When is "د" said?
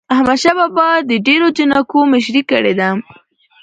1.09-1.11